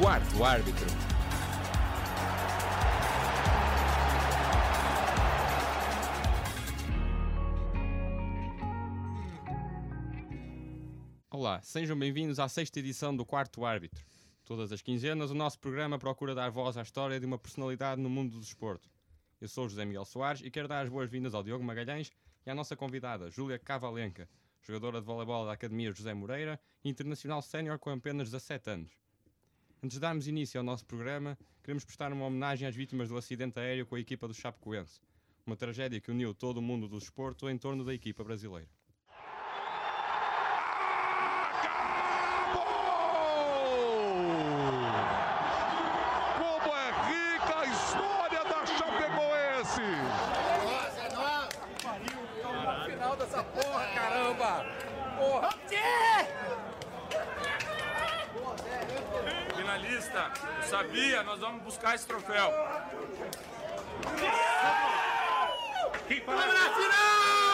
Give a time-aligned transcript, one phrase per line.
[0.00, 0.86] Quarto árbitro.
[11.30, 14.02] Olá, sejam bem-vindos à sexta edição do Quarto Árbitro.
[14.46, 18.08] Todas as quinzenas, o nosso programa procura dar voz à história de uma personalidade no
[18.08, 18.88] mundo do desporto.
[19.38, 22.10] Eu sou José Miguel Soares e quero dar as boas-vindas ao Diogo Magalhães
[22.46, 24.26] e à nossa convidada, Júlia Cavalenca,
[24.62, 29.01] jogadora de voleibol da Academia José Moreira e internacional sénior com apenas 17 anos.
[29.84, 33.58] Antes de darmos início ao nosso programa, queremos prestar uma homenagem às vítimas do acidente
[33.58, 35.00] aéreo com a equipa do Chapecoense.
[35.44, 38.68] Uma tragédia que uniu todo o mundo do desporto em torno da equipa brasileira.
[46.38, 49.82] Como é rica a história da Chapecoense!
[52.86, 54.64] final dessa porra, caramba!
[55.18, 55.62] Porra!
[59.56, 60.21] Finalista,
[60.56, 62.50] eu sabia, nós vamos buscar esse troféu.
[66.26, 67.51] Vamos na final!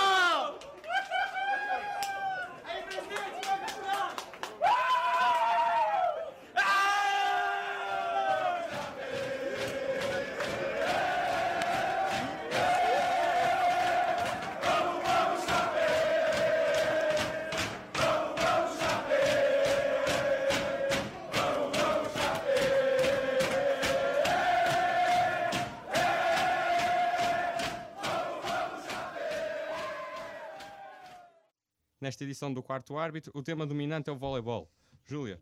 [32.08, 34.66] Nesta edição do Quarto Árbitro, o tema dominante é o voleibol.
[35.04, 35.38] Júlia,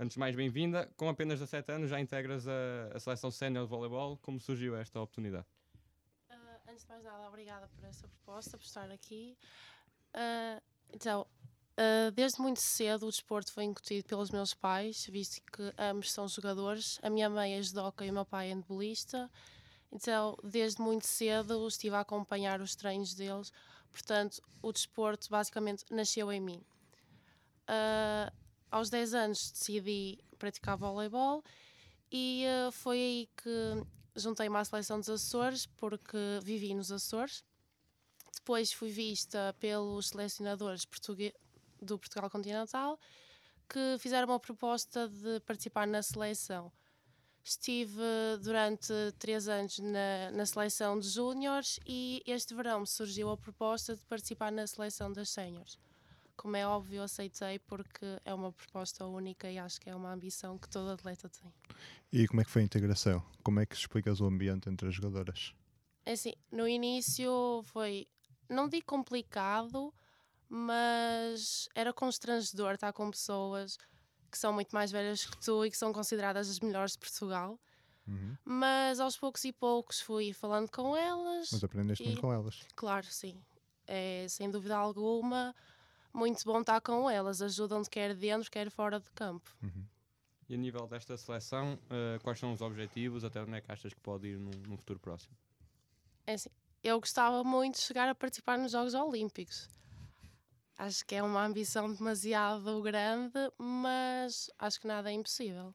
[0.00, 0.90] antes de mais bem-vinda.
[0.96, 2.52] Com apenas 17 anos já integras a,
[2.94, 4.16] a seleção sénior de voleibol.
[4.22, 5.44] Como surgiu esta oportunidade?
[6.30, 9.36] Ah, antes de mais nada, obrigada por essa proposta, por estar aqui.
[10.14, 10.62] Ah,
[10.94, 11.26] então,
[11.76, 16.26] ah, desde muito cedo o desporto foi incutido pelos meus pais, visto que ambos são
[16.26, 16.98] jogadores.
[17.02, 19.30] A minha mãe é judoca e o meu pai é handbolista.
[19.92, 23.52] Então, desde muito cedo estive a acompanhar os treinos deles.
[23.92, 26.64] Portanto, o desporto basicamente nasceu em mim.
[27.66, 28.32] Ah,
[28.70, 31.42] aos 10 anos decidi praticar voleibol
[32.10, 37.44] e ah, foi aí que juntei-me à seleção dos Açores porque vivi nos Açores.
[38.34, 40.86] Depois fui vista pelos selecionadores
[41.80, 42.98] do Portugal Continental
[43.68, 46.72] que fizeram uma proposta de participar na seleção.
[47.48, 48.02] Estive
[48.42, 53.96] durante três anos na, na seleção de júniores e este verão me surgiu a proposta
[53.96, 55.78] de participar na seleção das séniores.
[56.36, 60.58] Como é óbvio, aceitei porque é uma proposta única e acho que é uma ambição
[60.58, 61.50] que todo atleta tem.
[62.12, 63.24] E como é que foi a integração?
[63.42, 65.54] Como é que explicas o ambiente entre as jogadoras?
[66.04, 68.06] É assim, no início foi,
[68.46, 69.90] não digo complicado,
[70.50, 73.78] mas era constrangedor estar com pessoas
[74.30, 77.58] que são muito mais velhas que tu e que são consideradas as melhores de Portugal.
[78.44, 81.50] Mas aos poucos e poucos fui falando com elas.
[81.52, 82.60] Mas aprendeste E- muito com elas.
[82.74, 83.42] Claro, sim.
[83.86, 85.54] É, sem dúvida alguma,
[86.14, 87.42] muito bom estar com elas.
[87.42, 89.54] Ajudam-te quer dentro, quer fora de campo.
[90.48, 93.22] E a nível desta seleção, eh, quais são os objetivos?
[93.22, 95.36] Até onde é que achas que pode ir num, num futuro próximo?
[96.26, 96.48] É assim,
[96.82, 99.68] eu gostava muito de chegar a participar nos Jogos Olímpicos.
[100.78, 105.74] Acho que é uma ambição demasiado grande, mas acho que nada é impossível.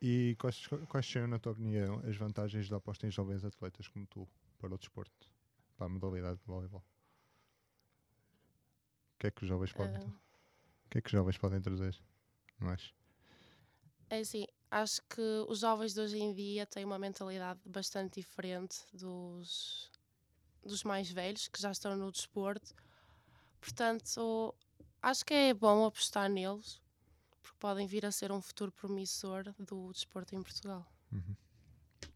[0.00, 4.06] E quais, quais são, na tua opinião, as vantagens da aposta em jovens atletas como
[4.06, 5.28] tu para o desporto,
[5.76, 6.80] para a modalidade de voleibol?
[9.14, 12.00] O que é que os jovens podem, o que é que os jovens podem trazer?
[12.62, 12.94] És?
[14.08, 18.78] É assim, acho que os jovens de hoje em dia têm uma mentalidade bastante diferente
[18.92, 19.90] dos,
[20.64, 22.74] dos mais velhos que já estão no desporto.
[23.60, 24.54] Portanto,
[25.02, 26.80] acho que é bom apostar neles,
[27.42, 30.86] porque podem vir a ser um futuro promissor do desporto em Portugal.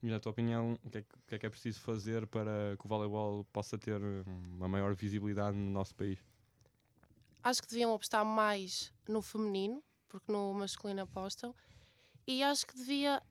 [0.03, 2.85] E na tua opinião, o que, é que, é que é preciso fazer para que
[2.85, 6.19] o voleibol possa ter uma maior visibilidade no nosso país?
[7.43, 11.55] Acho que deviam apostar mais no feminino, porque no masculino apostam,
[12.27, 13.23] e acho que devia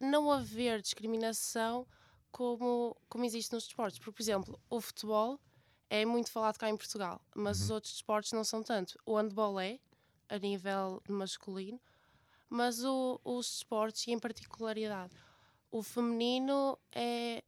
[0.00, 1.86] não haver discriminação
[2.32, 3.98] como, como existe nos desportos.
[3.98, 5.40] Porque, por exemplo, o futebol
[5.90, 8.96] é muito falado cá em Portugal, mas os outros desportos não são tanto.
[9.04, 9.78] O handball é,
[10.28, 11.80] a nível masculino,
[12.48, 15.12] mas o- os desportos, e em particularidade,
[15.70, 17.42] o feminino é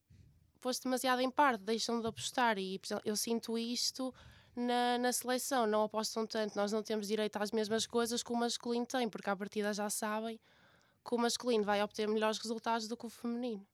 [0.61, 2.59] posto demasiado em parte, deixam de apostar.
[2.59, 4.15] E eu sinto isto
[4.55, 6.57] na, na seleção, não apostam tanto.
[6.57, 9.89] Nós não temos direito às mesmas coisas que o masculino tem, porque à partida já
[9.89, 10.39] sabem
[11.05, 13.67] que o masculino vai obter melhores resultados do que o feminino.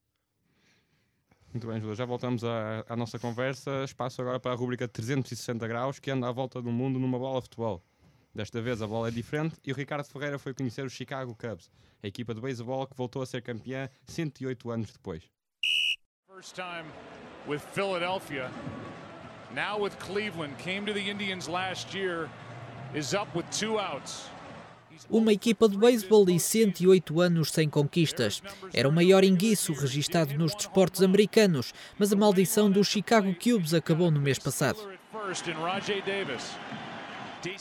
[1.58, 3.82] Muito bem, Júlia, já voltamos à, à nossa conversa.
[3.82, 7.40] Espaço agora para a rubrica 360 graus, que anda à volta do mundo numa bola
[7.40, 7.82] de futebol.
[8.32, 11.68] Desta vez a bola é diferente e o Ricardo Ferreira foi conhecer o Chicago Cubs,
[12.00, 15.24] a equipa de beisebol que voltou a ser campeã 108 anos depois.
[16.32, 16.86] First time
[17.48, 18.52] with Philadelphia,
[19.52, 22.30] now with Cleveland, came to the Indians last year,
[22.94, 24.30] is up with two outs.
[25.10, 28.42] Uma equipa de beisebol e 108 anos sem conquistas.
[28.74, 34.10] Era o maior enguiço registado nos desportos americanos, mas a maldição dos Chicago Cubs acabou
[34.10, 34.78] no mês passado.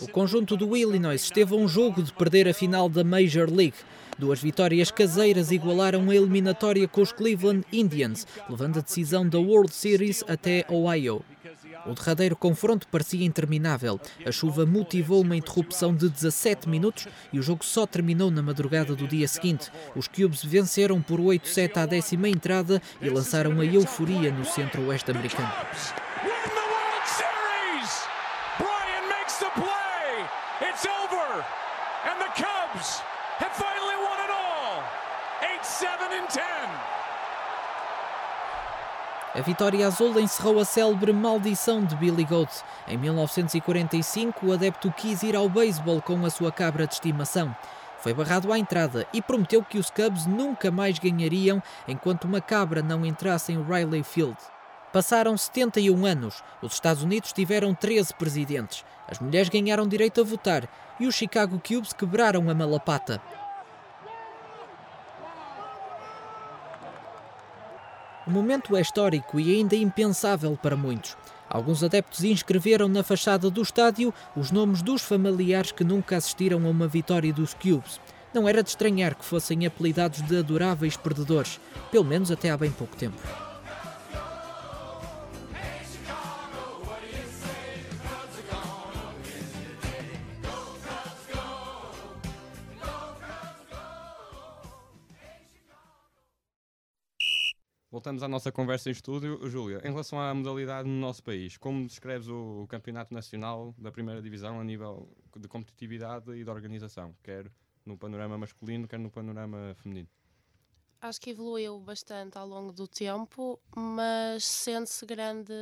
[0.02, 3.78] O conjunto do Illinois esteve a um jogo de perder a final da Major League.
[4.18, 9.72] Duas vitórias caseiras igualaram a eliminatória com os Cleveland Indians, levando a decisão da World
[9.72, 11.24] Series até Ohio.
[11.88, 14.00] O derradeiro confronto parecia interminável.
[14.26, 18.94] A chuva motivou uma interrupção de 17 minutos e o jogo só terminou na madrugada
[18.94, 19.72] do dia seguinte.
[19.96, 25.48] Os Cubs venceram por 8-7 à décima entrada e lançaram a euforia no centro-oeste americano.
[25.48, 25.94] Cubs
[26.24, 27.92] win the World Series.
[28.60, 30.28] Brian makes the play.
[30.68, 31.46] It's over.
[32.04, 33.00] And the Cubs
[33.40, 34.84] have finally won it all.
[35.42, 36.44] 8-7 and 10.
[39.38, 42.52] A vitória azul encerrou a célebre maldição de Billy Goat.
[42.88, 47.56] Em 1945, o adepto quis ir ao beisebol com a sua cabra de estimação.
[48.00, 52.82] Foi barrado à entrada e prometeu que os Cubs nunca mais ganhariam enquanto uma cabra
[52.82, 54.38] não entrasse em Riley Field.
[54.92, 56.44] Passaram 71 anos.
[56.60, 58.84] Os Estados Unidos tiveram 13 presidentes.
[59.08, 60.68] As mulheres ganharam direito a votar
[61.00, 63.22] e os Chicago Cubs quebraram a malapata.
[68.28, 71.16] O momento é histórico e ainda impensável para muitos.
[71.50, 76.70] Alguns adeptos inscreveram na fachada do estádio os nomes dos familiares que nunca assistiram a
[76.70, 78.02] uma vitória dos Cubes.
[78.34, 81.58] Não era de estranhar que fossem apelidados de adoráveis perdedores,
[81.90, 83.47] pelo menos até há bem pouco tempo.
[98.18, 99.48] Voltamos à nossa conversa em estúdio.
[99.48, 104.22] Júlia, em relação à modalidade no nosso país, como descreves o, Campeonato Nacional da Primeira
[104.24, 107.52] Divisão a nível de competitividade e de organização, quer
[107.86, 110.10] no panorama masculino, quer no panorama feminino?
[111.00, 115.54] Acho que evoluiu bastante ao longo do tempo, mas sente-se grande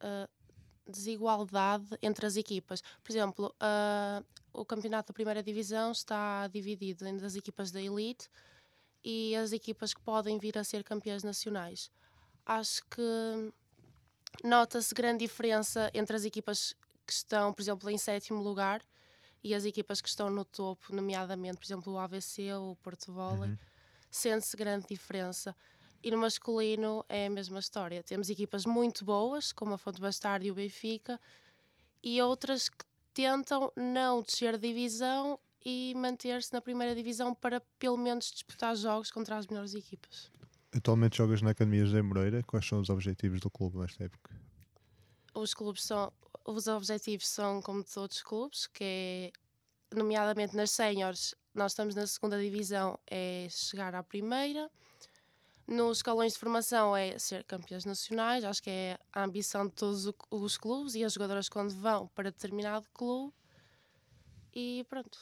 [0.00, 0.28] ah,
[0.88, 2.80] desigualdade entre as equipas.
[3.02, 8.30] Por exemplo, ah, o campeonato da primeira divisão está dividido entre as equipas da elite
[9.04, 11.90] e as equipas que podem vir a ser campeãs nacionais.
[12.44, 13.52] Acho que
[14.44, 16.74] nota-se grande diferença entre as equipas
[17.06, 18.82] que estão, por exemplo, em sétimo lugar
[19.42, 23.58] e as equipas que estão no topo, nomeadamente, por exemplo, o AVC, o Porto Volley,
[24.10, 25.56] sente-se grande diferença.
[26.02, 28.02] E no masculino é a mesma história.
[28.02, 31.20] Temos equipas muito boas, como a Fonte Bastardo e o Benfica,
[32.02, 37.96] e outras que tentam não descer de divisão e manter-se na primeira divisão para pelo
[37.96, 40.30] menos disputar jogos contra as melhores equipas.
[40.72, 42.42] Atualmente jogas na Academia José Moreira.
[42.44, 44.40] Quais são os objetivos do clube nesta época?
[45.34, 46.12] Os clubes são,
[46.44, 49.32] os objetivos são como de todos os clubes, que é,
[49.94, 54.70] nomeadamente nas séniores, nós estamos na segunda divisão, é chegar à primeira.
[55.66, 60.10] Nos escalões de formação é ser campeões nacionais, acho que é a ambição de todos
[60.30, 63.32] os clubes e as jogadoras quando vão para determinado clube.
[64.52, 65.20] E pronto,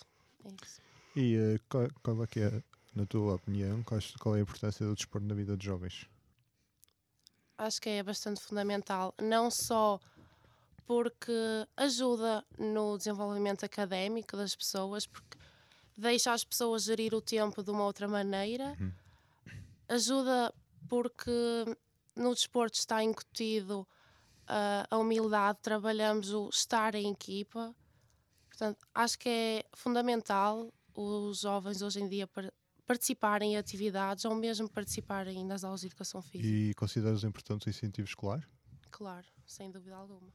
[0.49, 0.81] é isso.
[1.17, 2.63] E eh, qual, qual é que é,
[2.95, 6.09] na tua opinião, qual, qual é a importância do desporto na vida dos jovens?
[7.59, 10.01] acho que é bastante fundamental, não só
[10.87, 11.33] porque
[11.77, 15.37] ajuda no desenvolvimento académico das pessoas, porque
[15.97, 18.77] deixa as pessoas gerir o tempo de uma outra maneira,
[19.89, 20.55] ajuda
[20.89, 21.67] porque
[22.17, 23.87] no desporto está incutido
[24.47, 27.75] ah, a humildade, trabalhamos o estar em equipa.
[28.59, 32.53] Portanto, acho que é fundamental os jovens hoje em dia par-
[32.85, 36.59] participarem em atividades ou mesmo participarem nas aulas de educação física.
[36.59, 38.49] E consideras importantes o incentivo escolar?
[38.91, 40.33] Claro, sem dúvida alguma.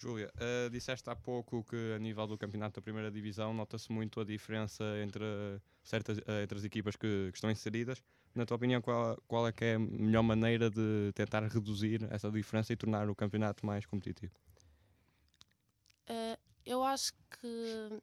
[0.00, 4.20] Júlia, eh, disseste há pouco que a nível do campeonato da primeira divisão nota-se muito
[4.20, 5.24] a diferença entre
[5.82, 8.02] certas eh, entre as equipas que, que estão inseridas.
[8.34, 12.30] Na tua opinião, qual, qual é que é a melhor maneira de tentar reduzir essa
[12.30, 14.34] diferença e tornar o campeonato mais competitivo?
[16.68, 18.02] Eu acho que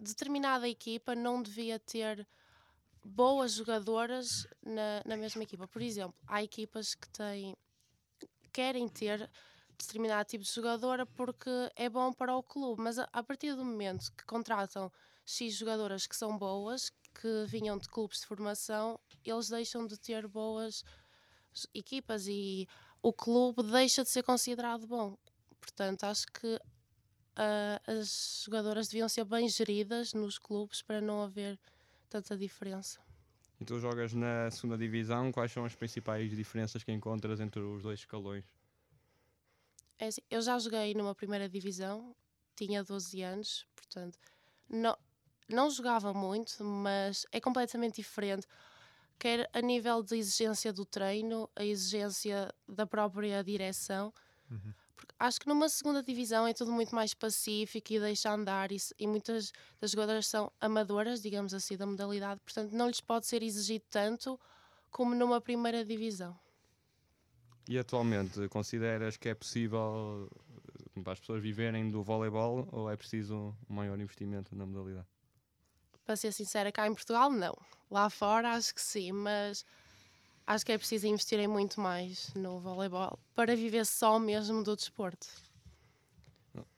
[0.00, 2.26] determinada equipa não devia ter
[3.04, 5.68] boas jogadoras na, na mesma equipa.
[5.68, 7.54] Por exemplo, há equipas que têm
[8.50, 9.30] querem ter
[9.78, 13.62] determinado tipo de jogadora porque é bom para o clube, mas a, a partir do
[13.62, 14.90] momento que contratam
[15.26, 20.26] X jogadoras que são boas, que vinham de clubes de formação, eles deixam de ter
[20.26, 20.82] boas
[21.74, 22.66] equipas e
[23.02, 25.18] o clube deixa de ser considerado bom.
[25.60, 26.58] Portanto, acho que
[27.36, 31.58] uh, as jogadoras deviam ser bem geridas nos clubes para não haver
[32.08, 33.00] tanta diferença.
[33.60, 37.82] E tu jogas na segunda divisão, quais são as principais diferenças que encontras entre os
[37.82, 38.44] dois escalões?
[39.98, 42.14] É assim, eu já joguei numa primeira divisão,
[42.54, 44.18] tinha 12 anos, portanto,
[44.68, 44.96] não,
[45.48, 48.46] não jogava muito, mas é completamente diferente.
[49.18, 54.12] Quer a nível de exigência do treino, a exigência da própria direção.
[54.50, 54.74] Uhum.
[55.18, 59.06] Acho que numa segunda divisão é tudo muito mais pacífico e deixa andar, e, e
[59.06, 63.84] muitas das jogadoras são amadoras, digamos assim, da modalidade, portanto não lhes pode ser exigido
[63.90, 64.38] tanto
[64.90, 66.38] como numa primeira divisão.
[67.68, 70.30] E atualmente consideras que é possível
[70.96, 75.06] eh, para as pessoas viverem do voleibol ou é preciso um maior investimento na modalidade?
[76.04, 77.56] Para ser sincera, cá em Portugal não.
[77.90, 79.64] Lá fora acho que sim, mas
[80.46, 85.26] acho que é preciso investirem muito mais no voleibol para viver só mesmo do desporto.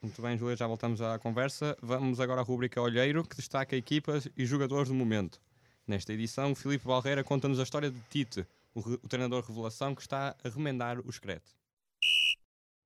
[0.02, 1.76] Muito bem, Júlia, já voltamos à conversa.
[1.80, 5.40] Vamos agora à rubrica Olheiro, que destaca equipas e jogadores do momento.
[5.87, 10.34] Nesta edição, Filipe Balreira conta-nos a história de Tite, o, o treinador revelação que está
[10.42, 11.56] a remendar o escrete.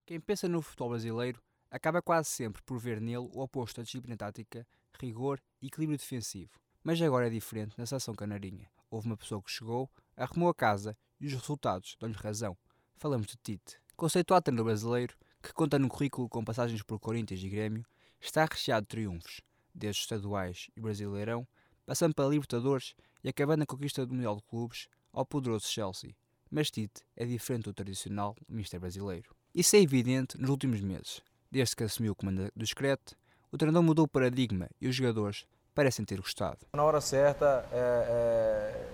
[0.05, 4.17] Quem pensa no futebol brasileiro acaba quase sempre por ver nele o oposto da disciplina
[4.17, 4.67] tática,
[5.01, 6.51] rigor e equilíbrio defensivo.
[6.85, 8.69] Mas agora é diferente na seleção canarinha.
[8.93, 12.55] Houve uma pessoa que chegou, arrumou a casa e os resultados dão-lhe razão.
[12.95, 13.81] Falamos de Tite.
[13.97, 17.87] Conceituado treinador brasileiro, que conta no currículo com passagens por Corinthians e Grêmio,
[18.21, 19.41] está recheado de triunfos,
[19.75, 21.49] desde os estaduais e Brasileirão,
[21.87, 22.95] passando pela Libertadores
[23.25, 26.15] e acabando na conquista do Mundial de Clubes, ao poderoso Chelsea.
[26.51, 29.35] Mas Tite é diferente do tradicional Mister brasileiro.
[29.55, 31.23] Isso é evidente nos últimos meses.
[31.51, 33.17] Desde que assumiu o comando do Screte,
[33.51, 36.59] o treinador mudou o paradigma e os jogadores parecem ter gostado.
[36.75, 38.87] Na hora certa, é, é,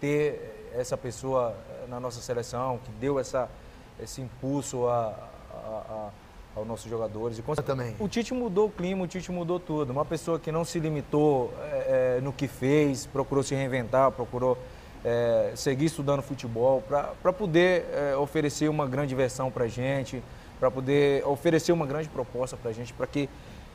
[0.00, 1.56] ter essa pessoa
[1.88, 3.48] na nossa seleção que deu essa,
[4.00, 5.14] esse impulso a,
[5.50, 6.10] a, a,
[6.56, 7.38] aos nossos jogadores.
[7.38, 7.96] E também.
[7.98, 9.90] O Tite mudou o clima, o Tite mudou tudo.
[9.90, 14.58] Uma pessoa que não se limitou é, é no que fez, procurou se reinventar, procurou
[15.04, 20.22] é, seguir estudando futebol, para poder é, oferecer uma grande versão para a gente,
[20.58, 23.28] para poder oferecer uma grande proposta para a gente, para que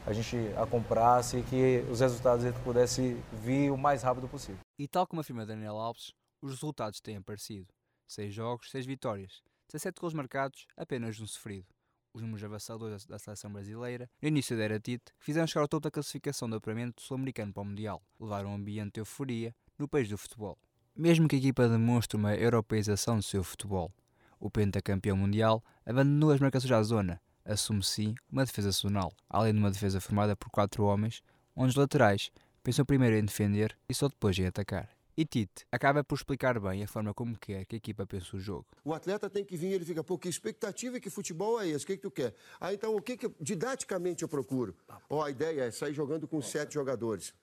[0.06, 4.60] a gente a comprasse e que os resultados pudessem vir o mais rápido possível.
[4.78, 7.68] E tal como afirma Daniel Alves, os resultados têm aparecido.
[8.08, 9.42] Seis jogos, seis vitórias,
[9.72, 11.66] 17 gols marcados, apenas um sofrido.
[12.14, 15.86] Os números avassaladores da seleção brasileira, no início da era Tite, fizeram chegar ao topo
[15.86, 20.08] da classificação do apuramento sul-americano para o Mundial, levaram um ambiente de euforia no país
[20.08, 20.58] do futebol.
[20.96, 23.92] Mesmo que a equipa demonstre uma europeização do seu futebol,
[24.40, 29.60] o pentacampeão mundial abandonou as marcações à zona, assume sim uma defesa zonal, além de
[29.60, 31.22] uma defesa formada por quatro homens,
[31.56, 32.32] onde os laterais
[32.64, 34.90] pensam primeiro em defender e só depois em atacar.
[35.16, 38.40] E Tite acaba por explicar bem a forma como quer que a equipa pense o
[38.40, 38.66] jogo.
[38.84, 41.84] O atleta tem que vir, ele fica, pô, que expectativa que futebol é esse?
[41.84, 42.34] O que, que tu quer?
[42.60, 44.76] Ah, então o que, que didaticamente eu procuro?
[45.10, 47.34] Ó, oh, a ideia é sair jogando com sete jogadores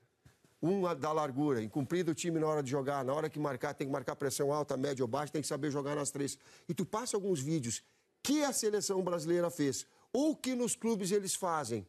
[0.63, 3.87] um da largura, incumprido o time na hora de jogar, na hora que marcar, tem
[3.87, 6.39] que marcar pressão alta, média ou baixa, tem que saber jogar nas três.
[6.69, 7.83] E tu passa alguns vídeos
[8.23, 11.87] que a seleção brasileira fez, ou que nos clubes eles fazem.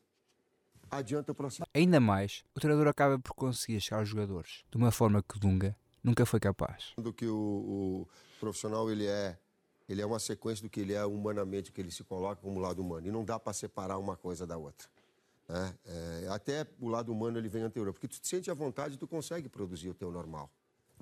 [0.89, 1.63] Adianta o processo.
[1.73, 5.75] Ainda mais, o treinador acaba por conseguir chegar aos jogadores de uma forma que Dunga
[6.03, 6.93] nunca foi capaz.
[6.97, 8.07] Do que o, o
[8.39, 9.37] profissional ele é,
[9.87, 12.81] ele é uma sequência do que ele é humanamente, que ele se coloca como lado
[12.81, 13.07] humano.
[13.07, 14.89] E não dá para separar uma coisa da outra.
[15.47, 15.73] Né?
[15.85, 18.97] É, até o lado humano ele vem anterior, porque tu te sente à vontade e
[18.97, 20.49] tu consegue produzir o teu normal.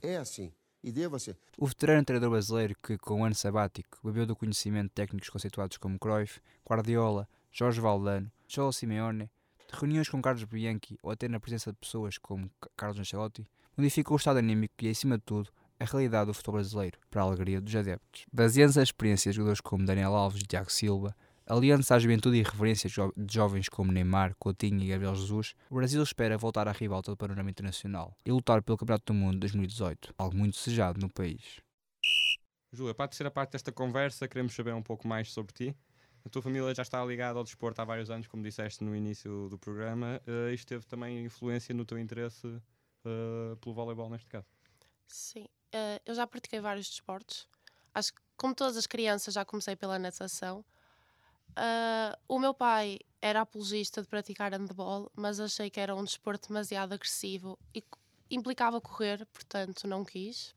[0.02, 0.54] É assim.
[0.84, 1.38] E deva ser.
[1.58, 5.78] O veterano treinador brasileiro que, com o ano sabático, bebeu do conhecimento de técnicos conceituados
[5.78, 9.30] como Cruyff, Guardiola, Jorge Valdano, Cholo Simeone,
[9.72, 13.46] de reuniões com Carlos Bianchi ou até na presença de pessoas como Carlos Ancelotti,
[13.76, 17.26] modificou o estado anímico e, acima de tudo, a realidade do futebol brasileiro, para a
[17.26, 18.26] alegria dos adeptos.
[18.32, 21.16] Baseando-se na experiência de jogadores como Daniel Alves e Tiago Silva,
[21.50, 22.88] Aliando-se à juventude e reverência
[23.18, 27.18] de jovens como Neymar, Coutinho e Gabriel Jesus, o Brasil espera voltar à ribalta do
[27.18, 31.60] panorama internacional e lutar pelo Campeonato do Mundo de 2018, algo muito desejado no país.
[32.72, 35.76] Júlia, para a terceira parte desta conversa, queremos saber um pouco mais sobre ti.
[36.24, 39.50] A tua família já está ligada ao desporto há vários anos, como disseste no início
[39.50, 40.22] do programa.
[40.28, 44.46] Uh, isto teve também influência no teu interesse uh, pelo voleibol, neste caso?
[45.08, 47.48] Sim, uh, eu já pratiquei vários desportos.
[47.92, 50.64] Acho que, como todas as crianças, já comecei pela natação.
[51.52, 56.48] Uh, o meu pai era apologista de praticar handball, mas achei que era um desporto
[56.48, 57.84] demasiado agressivo e
[58.30, 60.56] implicava correr, portanto não quis.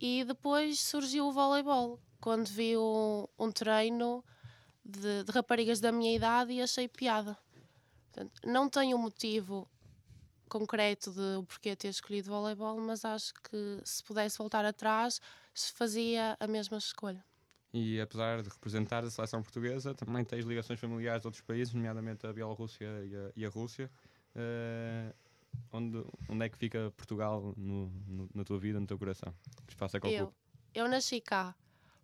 [0.00, 4.24] E depois surgiu o voleibol, quando vi um, um treino
[4.84, 7.38] de, de, raparigas da minha idade e achei piada.
[8.10, 9.68] Portanto, não tenho motivo
[10.48, 15.20] concreto de o porquê ter escolhido voleibol, mas acho que se pudesse voltar atrás,
[15.54, 17.24] fazia a mesma escolha.
[17.72, 22.26] E apesar de representar a seleção portuguesa, também tens ligações familiares de outros países, nomeadamente
[22.26, 23.90] a Bielorrússia e a, e a Rússia.
[24.36, 25.14] Uh,
[25.72, 29.34] onde, onde é que fica Portugal no, no, na tua vida, no teu coração?
[29.66, 30.34] Que espaço é que eu,
[30.74, 31.54] eu nasci cá,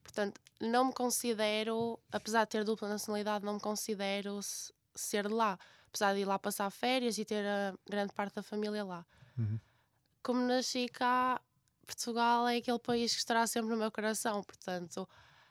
[0.02, 4.40] portanto, não me considero, apesar de ter dupla nacionalidade, não me considero
[4.94, 5.58] ser de lá.
[5.88, 9.06] Apesar de ir lá passar férias e ter a grande parte da família lá.
[9.38, 9.58] Uhum.
[10.22, 11.40] Como nasci cá,
[11.86, 15.08] Portugal é aquele país que estará sempre no meu coração, portanto,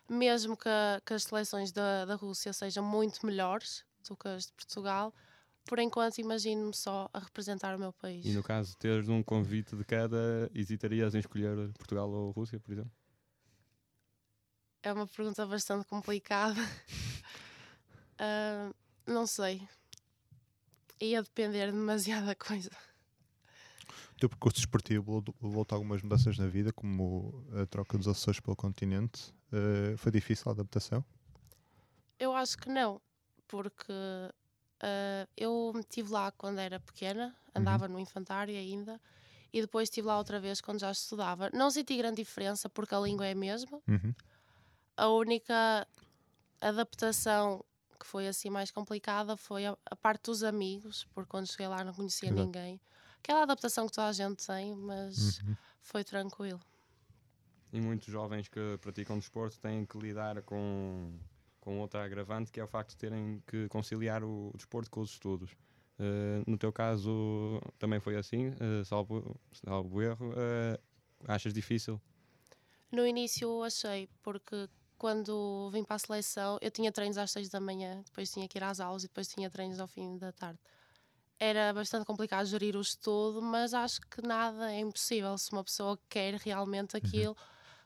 [0.10, 0.70] mesmo que,
[1.06, 5.14] que as seleções da, da Rússia sejam muito melhores do que as de Portugal,
[5.66, 8.26] por enquanto imagino-me só a representar o meu país.
[8.26, 12.60] E no caso de teres um convite de cada, hesitarias em escolher Portugal ou Rússia,
[12.60, 12.92] por exemplo?
[14.82, 16.62] É uma pergunta bastante complicada.
[18.22, 18.74] uh,
[19.06, 19.68] não sei.
[21.02, 22.72] Ia depender de demasiada coisa.
[24.18, 28.40] O teu percurso desportivo voltou a algumas mudanças na vida, como a troca dos Açores
[28.40, 29.32] pelo continente.
[29.54, 31.06] Uh, foi difícil a adaptação?
[32.18, 33.00] Eu acho que não,
[33.48, 37.94] porque uh, eu estive lá quando era pequena, andava uhum.
[37.94, 39.00] no infantário ainda,
[39.54, 41.52] e depois estive lá outra vez quando já estudava.
[41.54, 43.80] Não senti grande diferença porque a língua é a mesma.
[43.88, 44.16] Uhum.
[44.98, 45.88] A única
[46.60, 47.64] adaptação
[48.00, 51.84] que foi assim mais complicada foi a, a, parte dos amigos, porque quando cheguei lá
[51.84, 52.44] não conhecia Exato.
[52.44, 52.82] ninguém.
[53.28, 55.56] Aquela adaptação que toda a gente tem, mas uhum.
[55.82, 56.62] foi tranquilo.
[57.74, 61.14] E muitos jovens que praticam desporto têm que lidar com,
[61.60, 65.02] com outra agravante, que é o facto de terem que conciliar o, o desporto com
[65.02, 65.52] os estudos.
[66.00, 70.30] Uh, no teu caso também foi assim, uh, salvo, salvo erro.
[70.30, 70.80] Uh,
[71.28, 72.00] achas difícil?
[72.90, 77.60] No início achei, porque quando vim para a seleção eu tinha treinos às 6 da
[77.60, 80.62] manhã, depois tinha que ir às aulas e depois tinha treinos ao fim da tarde.
[81.40, 85.38] Era bastante complicado gerir o estudo, mas acho que nada é impossível.
[85.38, 87.02] Se uma pessoa quer realmente uhum.
[87.04, 87.36] aquilo, uhum.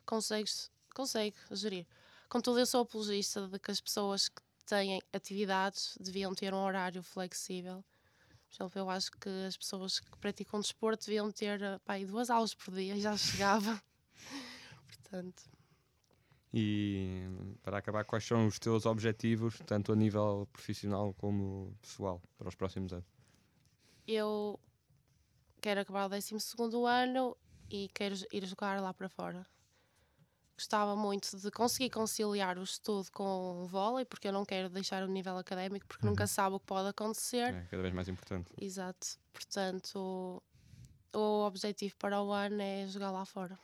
[0.06, 0.50] consegue,
[0.96, 1.86] consegue gerir.
[2.30, 7.04] Contudo, eu sou apologista de que as pessoas que têm atividades deviam ter um horário
[7.04, 7.84] flexível
[8.52, 12.30] por exemplo, eu acho que as pessoas que praticam desporto deviam ter eh, pá, duas
[12.30, 13.82] aulas por dia e já chegava.
[14.88, 15.44] Portanto.
[16.54, 17.30] E
[17.64, 22.56] para acabar, quais são os teus objetivos, tanto a nível profissional como pessoal, para os
[22.56, 23.08] próximos anos?
[24.08, 24.60] Eu
[25.62, 26.36] quero acabar o 12
[26.88, 27.38] ano
[27.70, 29.46] e quero ir jogar lá para fora
[30.62, 35.04] gostava muito de conseguir conciliar o estudo com o vôlei, porque eu não quero deixar
[35.04, 36.12] o nível académico, porque uhum.
[36.12, 37.54] nunca sabe o que pode acontecer.
[37.54, 38.52] É cada vez mais importante.
[38.62, 39.08] Exato.
[39.34, 40.42] Portanto,
[41.14, 43.58] o objetivo para o ano é jogar lá fora.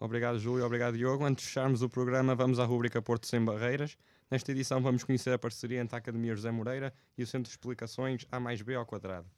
[0.00, 0.64] Obrigado, Júlio.
[0.64, 1.24] Obrigado, Diogo.
[1.24, 3.96] Antes de fecharmos o programa, vamos à rubrica Porto Sem Barreiras.
[4.28, 7.50] Nesta edição, vamos conhecer a parceria entre a Academia José Moreira e o Centro de
[7.50, 9.28] Explicações A mais B ao quadrado.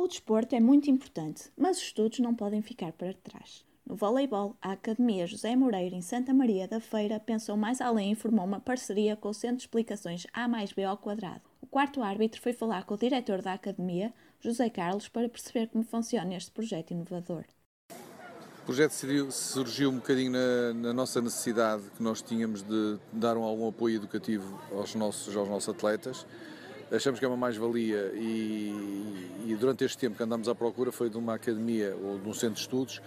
[0.00, 3.64] O desporto é muito importante, mas os estudos não podem ficar para trás.
[3.84, 8.14] No voleibol, a Academia José Moreira em Santa Maria da Feira pensou mais além e
[8.14, 11.40] formou uma parceria com o Centro de Explicações A mais B ao quadrado.
[11.60, 15.82] O quarto árbitro foi falar com o diretor da Academia, José Carlos, para perceber como
[15.82, 17.44] funciona este projeto inovador.
[17.90, 18.92] O projeto
[19.32, 23.96] surgiu um bocadinho na, na, nossa necessidade que nós tínhamos de dar um, algum apoio
[23.96, 26.24] educativo aos nossos, aos nossos atletas.
[26.90, 31.10] Achamos que é uma mais-valia e, e durante este tempo que andamos à procura foi
[31.10, 33.02] de uma academia ou de um centro de estudos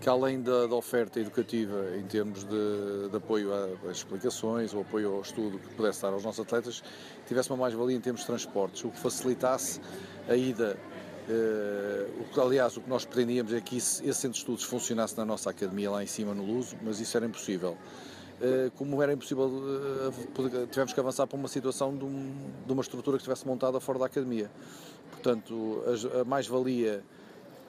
[0.00, 5.14] que além da, da, oferta educativa em termos de, de apoio às explicações, ou apoio
[5.14, 6.82] ao estudo que pudesse dar aos nossos atletas,
[7.28, 9.78] tivesse uma mais-valia em termos de transportes, o que facilitasse
[10.26, 10.76] a ida.
[11.28, 14.64] Uh, o que, aliás, o que nós pretendíamos é que isso, esse centro de estudos
[14.64, 17.76] funcionasse na nossa academia lá em cima no Luso, mas isso era impossível.
[18.40, 22.32] Uh, como era impossível, uh, tivemos que avançar para uma situação de, um,
[22.66, 24.50] de, uma estrutura que estivesse montada fora da academia.
[25.10, 25.82] Portanto,
[26.16, 27.04] a, a mais-valia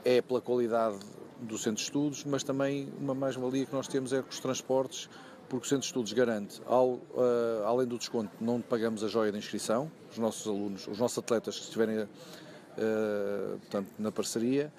[0.06, 0.98] é pela qualidade
[1.42, 5.10] do Centro de Estudos, mas também uma mais-valia que nós temos é com os transportes,
[5.50, 7.02] porque o Centro de Estudos garante, ao, uh,
[7.66, 11.58] além do desconto, não pagamos a joia de inscrição, os nossos alunos, os nossos atletas
[11.58, 12.08] que estiverem uh,
[13.60, 14.72] portanto, na parceria,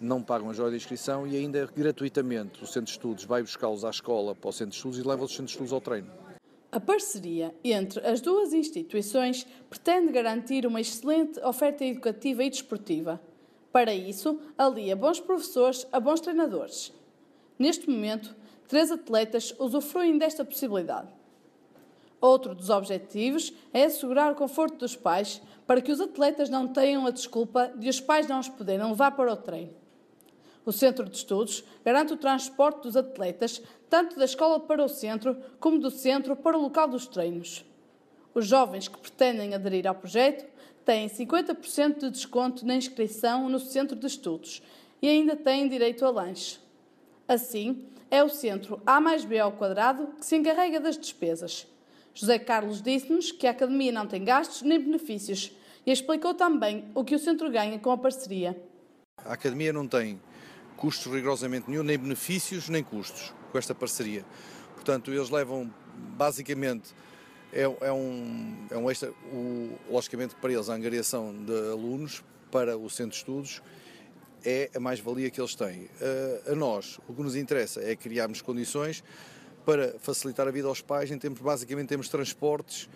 [0.00, 3.84] não pagam a joia de inscrição e ainda gratuitamente o Centro de Estudos vai buscá-los
[3.84, 6.10] à escola para o Centro de Estudos e leva os Centros de Estudos ao treino.
[6.70, 13.20] A parceria entre as duas instituições pretende garantir uma excelente oferta educativa e desportiva,
[13.76, 16.94] para isso, alia bons professores a bons treinadores.
[17.58, 18.34] Neste momento,
[18.66, 21.08] três atletas usufruem desta possibilidade.
[22.26, 27.06] Outro dos objetivos é assegurar o conforto dos pais para que os atletas não tenham
[27.06, 29.72] a desculpa de os pais não os poderem levar para o treino.
[30.64, 35.36] O Centro de Estudos garante o transporte dos atletas tanto da escola para o centro
[35.60, 37.64] como do centro para o local dos treinos.
[38.34, 40.50] Os jovens que pretendem aderir ao projeto
[40.84, 44.60] têm 50% de desconto na inscrição no centro de estudos
[45.00, 46.58] e ainda têm direito a lanche.
[47.28, 51.68] Assim, é o centro A mais B ao quadrado que se encarrega das despesas.
[52.16, 55.52] José Carlos disse-nos que a Academia não tem gastos nem benefícios
[55.84, 58.58] e explicou também o que o centro ganha com a parceria.
[59.18, 60.18] A Academia não tem
[60.78, 64.24] custos rigorosamente nenhum, nem benefícios nem custos com esta parceria.
[64.74, 65.70] Portanto, eles levam
[66.16, 66.94] basicamente
[67.52, 72.78] é, é, um, é um extra, o, logicamente para eles a angariação de alunos para
[72.78, 73.62] o centro de estudos
[74.42, 75.82] é a mais-valia que eles têm.
[75.82, 79.04] Uh, a nós, o que nos interessa é criarmos condições
[79.66, 82.88] para facilitar a vida aos pais, em termos, basicamente temos transportes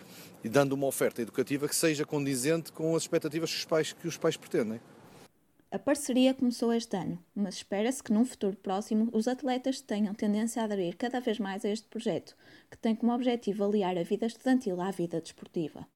[0.45, 4.07] e dando uma oferta educativa que seja condizente com as expectativas que os pais, que
[4.07, 4.81] os pais pretendem.
[5.73, 10.63] A parceria começou este ano, mas espera-se que num futuro próximo os atletas tenham tendência
[10.63, 12.37] a aderir cada vez mais a este projeto,
[12.71, 15.87] que tem como objetivo aliar a vida estudantil à vida desportiva.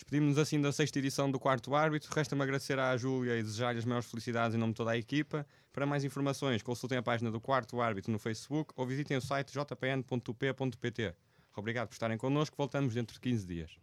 [0.00, 2.10] Despedimos-nos assim da sexta edição do Quarto Árbitro.
[2.14, 5.46] Resta-me agradecer à Júlia e desejar-lhe as maiores felicidades em nome de toda a equipa.
[5.70, 9.52] Para mais informações, consultem a página do Quarto Árbitro no Facebook ou visitem o site
[9.52, 11.14] jpn.up.pt.
[11.54, 12.56] Obrigado por estarem connosco.
[12.56, 13.76] Voltamos dentro de 15 dias.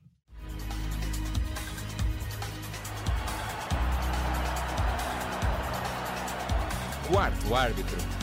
[7.07, 8.16] Quarto Árbitro.